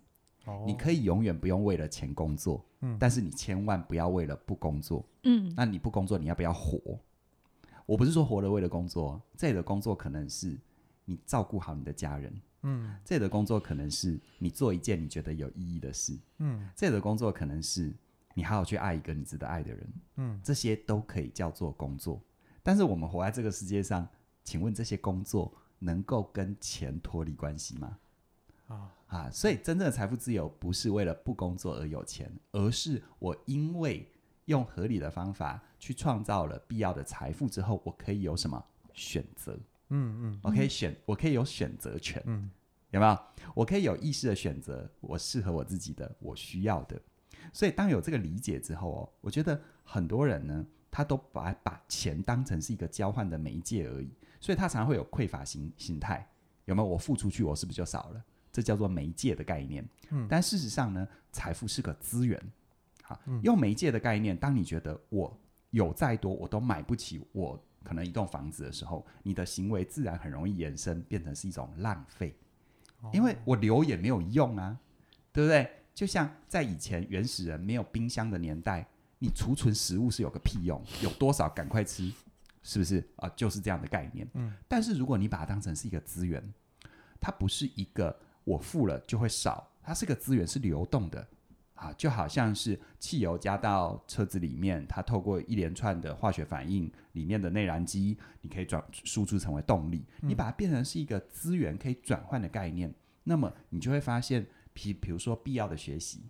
[0.47, 5.07] 哦，你可以永远不用为了钱工作，嗯，但是你千万不要为了不工作。
[5.23, 6.99] 嗯，那你不工作，你要不要活？
[7.87, 10.59] 我不是说活了为了工作，这里的工作可能是
[11.05, 12.41] 你照顾好你的家人。
[12.63, 16.19] 嗯，这里的工作可能是你做一件你觉得有意义的事。
[16.39, 17.95] 嗯，这里的工作可能是
[18.35, 19.93] 你好好去爱一个你值得爱的人。
[20.17, 22.21] 嗯，这些都可以叫做工作。
[22.63, 24.07] 但是我们活在这个世界上，
[24.43, 27.99] 请问这些工作能够跟钱脱离关系吗？
[28.69, 29.31] 啊啊！
[29.33, 34.09] 所以真正的财富自由不是为了不工作而有钱，而是我因为
[34.45, 38.65] 用合理的方法去创造了必要的财富之后，我可以有什么
[38.95, 39.59] 选择？
[39.89, 42.49] 嗯嗯，我可以选，我可以有选择权，嗯，
[42.93, 43.19] 有没有？
[43.55, 47.01] 我可以有意识的选择我适合我自己的，我需要的。
[47.53, 54.09] 所以当有这个理解之后哦，我觉得很多人呢，他都把把钱当成是一个交换的媒介而已，
[54.41, 56.27] 所以他常常会有匮乏心心态，
[56.65, 56.89] 有没有？
[56.89, 58.25] 我付出去，我是不是就少了？
[58.51, 59.89] 这叫做媒介的概念。
[60.09, 62.43] 嗯，但事实上呢，财富是个资源。
[63.03, 65.39] 好，用媒介的概念，当你觉得我
[65.71, 67.63] 有再多，我都买不起我。
[67.83, 72.37] 可能一栋房子的时候，你的行为自然很容易延伸，变成是一种浪费，
[73.11, 74.79] 因为我留也没有用啊，
[75.33, 75.67] 对不对？
[75.95, 78.87] 就像在以前原始人没有冰箱的年代，
[79.19, 80.79] 你储存食物是有个屁用？
[81.03, 82.13] 有多少赶快吃，
[82.63, 83.29] 是不是啊？
[83.31, 84.29] 就是这样的概念。
[84.35, 84.53] 嗯。
[84.69, 86.43] 但是如果你把它当成是一个资源，
[87.21, 91.27] 它不是一个我付了就会少，它是个资源，是流动的。
[91.75, 100.05] 啊，就好像是汽油加到车子里面，它透过一连串的化学反应，里面的内燃机，你可以转输出成为动力。
[100.21, 102.95] 你把它变成是一个资源可以转换的概念，
[103.25, 106.25] 那么你就会发现，比比如说必要的学习，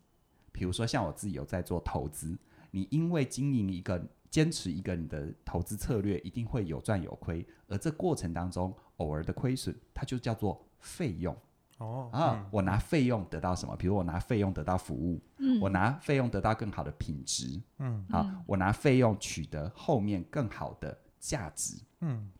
[0.52, 2.38] 比如说像我自己有在做投资，
[2.70, 4.00] 你因为经营一个
[4.30, 11.36] 坚持一个你的投资策略，一定会有赚有亏，而这过程当中偶尔的亏损，它就叫做费用。
[11.78, 13.74] 哦啊，嗯、我拿费用得到什么？
[13.74, 22.30] 比如我拿费用得到服务，嗯，我拿费用得到更好的品质，嗯，好，嗯、我拿费用取得后面更好的价值，嗯，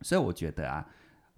[0.00, 0.88] 所以我觉得啊，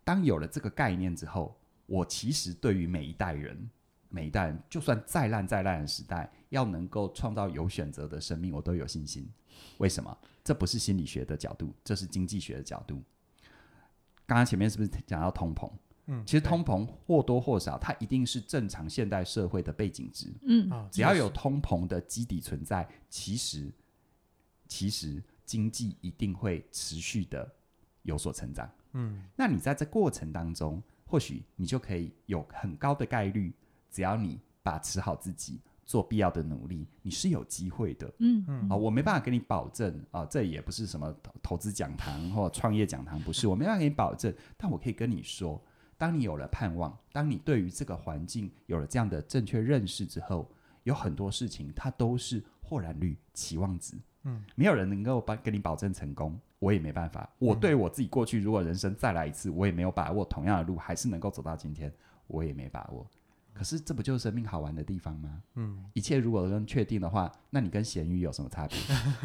[0.05, 3.69] 当有了这个概念之后，我其实对于每一代人，
[4.09, 9.29] 每一代人，就算再烂再烂的时代，要能够创造有选择的生命，我都有信心。
[9.79, 10.17] 为什么？
[10.45, 13.03] 这不是心理学的角度，这是经济学的角度。
[14.27, 15.71] 刚刚前面是不是讲到通膨？
[16.07, 20.33] 嗯，其实通膨或多或少，它一定是正常现代社会的背景值。
[20.43, 23.71] 嗯，只要有通膨的基底存在，其实
[24.67, 27.51] 其实经济一定会持续的
[28.05, 28.71] 有所成长。
[28.93, 33.53] 嗯，那你在这过程当中，或许你就可以有很高的概率，
[33.91, 35.61] 只要你把持好自己。
[35.89, 38.13] 做必要的努力，你是有机会的。
[38.19, 41.13] 嗯嗯，啊，我没办法给你保证啊，这也不是什么
[41.43, 44.33] 投资讲堂或创业讲堂，不是，我没办法给你保证。
[44.59, 45.59] 但我可以跟你说，
[45.97, 50.47] 当你有了盼望，当你对于这个环境有了这样的正确认识之后，
[50.83, 53.97] 有很多事情它都是豁然率、期望值。
[54.25, 57.27] 嗯，没有人能够帮跟你保证成功，我也没办法。
[57.39, 61.91] 我对我自己过去，如果人生再来一次，我也没有把握同样的路还是能够走到今天，
[62.27, 63.07] 我也没把握。
[63.59, 65.43] 可是这不就是生命好玩的地方吗？
[65.57, 68.79] 嗯，一切如果能确定的话，那你跟咸鱼有什么差别？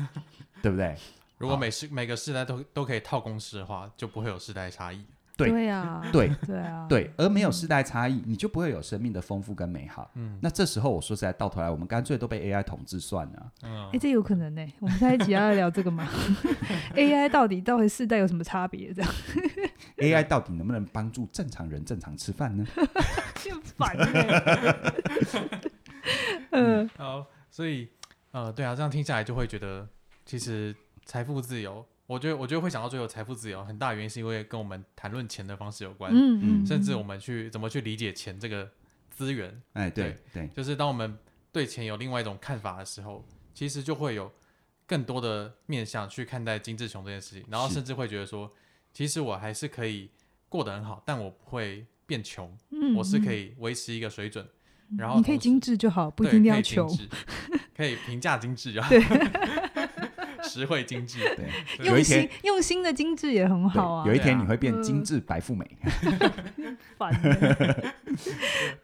[0.64, 0.98] 对不对？
[1.38, 5.06] 如果每世每个世代都都可以套公式的话，就不会有世代差异。
[5.36, 10.12] 对对啊，对对啊，对，而没有世代差异，你就不会有生命的丰富跟美好。
[10.14, 13.52] 嗯，那这时候我说实在，到头来我们干脆都被 AI 统治算了。
[13.64, 14.64] 嗯，哎，这有可能呢。
[14.80, 16.08] 我们在一起要聊这个吗？
[16.96, 18.94] AI 到底到底世代有什么差别？
[18.94, 19.12] 这样，
[19.98, 22.66] AI 到底能不能帮助正常人正常吃饭呢？
[23.44, 24.94] 就烦了。
[26.52, 27.90] 嗯，好，所以
[28.32, 29.88] 呃，对啊，这样听下来就会觉得，
[30.26, 30.76] 其实
[31.06, 31.84] 财富自由。
[32.06, 38.70] 我觉得，我觉得会想到最后财富自由，很大原因是因为跟我们谈论钱的方式有关，嗯嗯，甚至我们去怎么去理解钱这个
[39.10, 41.18] 资源，哎，对对，就是当我们
[41.52, 44.32] 对钱有另外一种看法的时候，其实就会有
[44.86, 48.52] 更多的面向去看待精致穷这件事情，然后甚至会觉得说，
[48.92, 50.10] 其实我还是可以
[50.50, 54.46] 过得很好，但我不会变穷，嗯，我是可以维持一个水准，
[54.98, 56.88] 然后你可以精致就好，不一定要穷，
[57.76, 58.90] 可以平 价精致就好。
[58.90, 59.02] 对
[60.60, 61.50] 实惠精致，对，
[61.86, 64.08] 用心用心的精致也很好啊。
[64.08, 65.66] 有一天你会变精致白富美。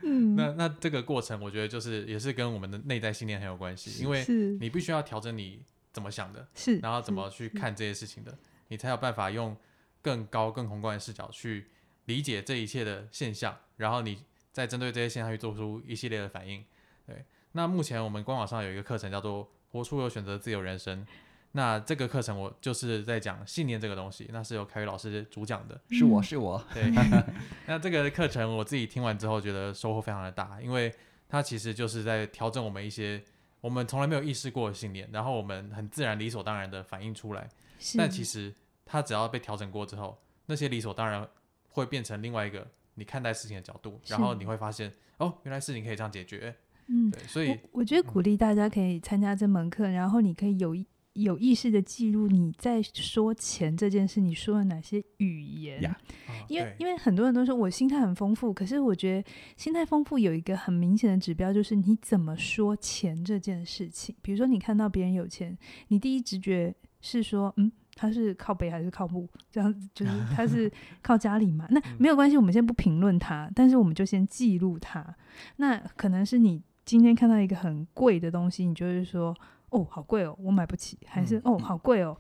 [0.02, 4.26] 嗯， 那那这个过程，我觉得就是也是跟我们的内在信念很有关系，因为
[4.60, 5.62] 你必须要调整你
[5.94, 9.56] 怎么想的，是，然后怎么去看这些事情的，你才有办法用
[10.02, 11.68] 更高、更宏观的视角去
[12.06, 16.66] 理解这一切的现象，然后你再针对这些现象去做出一系列的反应。
[17.06, 21.06] 对，那目前我们官网上有一个课程叫做《活出有选择自由人生》。
[21.54, 26.64] 那这个课程我就是在讲信念这个东西，那是由凯宇老师主讲的，是我是我。
[26.72, 26.92] 对，
[27.66, 30.94] 那这个课程我自己听完之后觉得收获非常的大，因为
[31.28, 33.24] 它其实就是在调整我们一些
[33.62, 37.50] 我们从来没有意识过的信念，然后我们很自然理所当然的反映出来。
[37.98, 38.54] 但其实
[38.86, 41.28] 它只要被调整过之后，那些理所当然
[41.70, 46.56] 会变成另外一个你看待事情的角度，然后你会发现哦，原来事情可以这样解决。
[46.86, 47.24] 嗯，对。
[47.24, 50.86] 所以我，我觉得鼓励大家可以参加这门课，然后你可以有一。
[51.14, 55.88] 有意识的记录你在说钱这件事，你说了哪些语言？Yeah.
[55.88, 64.16] Oh, 因为因为很多人都说我心态很丰富，可是我觉得心态丰富有一个很明显的指标，就是你怎么说钱这件事情。
[64.22, 65.58] 比如说你看到别人有钱，
[65.90, 69.28] 你第一直觉是说，嗯，他是靠北还是靠木？
[69.52, 71.68] 这样子就是他是靠家里嘛？
[71.72, 75.16] 那没有关系，我们先不评论他，但是我们就先记录他。
[75.58, 79.36] 那可能是你今天看到一个很贵的东西，你就是说。
[79.70, 82.18] 哦，好贵哦，我买不起，还是、嗯、哦，好贵哦，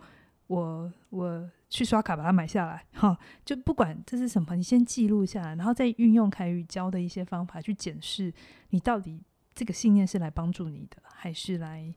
[0.47, 8.33] 我我去刷卡把它买下来，哈，就不管这是什么，你先记录下来，然后再运用凯宇教的一些方法去检视，
[8.69, 9.21] 你到底
[9.53, 11.93] 这个信念是来帮助你的，还是来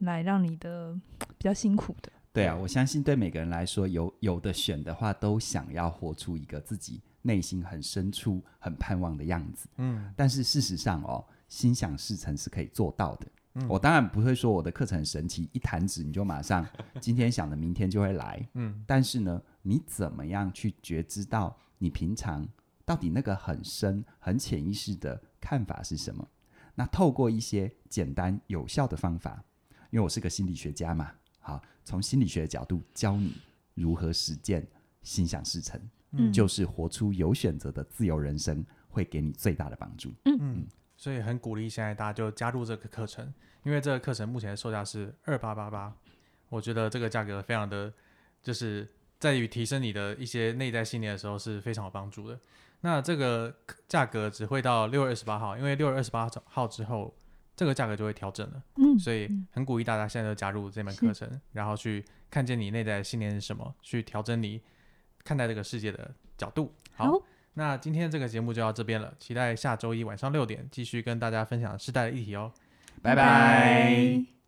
[0.00, 0.98] 来让你的
[1.28, 2.10] 比较辛苦的？
[2.32, 9.68] 对啊，我相信对每个人来说，有有的选的话，都想要活出一个自己内心很深处很盼望的样子。
[9.76, 13.26] 嗯，但是事实上哦，心想事成是可以做到的。
[13.54, 16.66] 嗯、我当然不会说我的课程很神奇，一弹指你就马上
[17.00, 18.48] 今天想的明天就会来。
[18.54, 22.48] 嗯，但是呢，你怎么样去觉知到你平常
[22.84, 26.26] 到底那个很深、很潜意识的看法是什么？
[26.74, 29.44] 那透过一些简单有效的方法，
[29.90, 33.34] 因为我是个心理学家嘛，好，从心理学的角度教你
[33.74, 34.66] 如何实践
[35.02, 35.78] 心想事成，
[36.12, 40.10] 嗯，就是活出有选择的自由人生，会给你最大的帮助。
[40.24, 40.66] 嗯嗯。
[41.02, 43.34] 所以很鼓励现在大家就加入这个课程，
[43.64, 45.92] 因为这个课程目前的售价是二八八八，
[46.48, 47.92] 我觉得这个价格非常的，
[48.40, 48.88] 就是
[49.18, 52.38] 在于提升你的一些内在信念的时候是非常有帮助的。
[52.82, 53.52] 那这个
[53.88, 57.12] 价格只会到六月二十八号，因为六月二十八号之后
[57.56, 58.62] 这个价格就会调整了。
[58.76, 64.62] 嗯，所以很鼓励大家现在就加入这门课程，然后去看见你内在的信念是什么，去调整你
[65.24, 66.72] 看待这个世界的角度。
[66.94, 67.20] 好，
[67.54, 72.52] 那今天这个节目就到这边了，期待下周一晚上六点继续跟大家分享世代的议题哦。
[73.02, 74.41] 拜拜。